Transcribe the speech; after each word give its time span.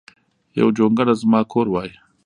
یو 0.59 0.67
جونګړه 0.77 1.13
ځما 1.21 1.41
کور 1.51 1.67
وای 1.69 1.91